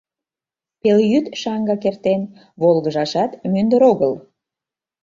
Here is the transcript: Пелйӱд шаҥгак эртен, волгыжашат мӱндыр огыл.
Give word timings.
Пелйӱд 0.81 1.25
шаҥгак 1.41 1.83
эртен, 1.89 2.21
волгыжашат 2.61 3.31
мӱндыр 3.51 3.81
огыл. 3.91 4.13